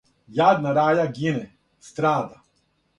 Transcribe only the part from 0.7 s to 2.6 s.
раја гине, страда.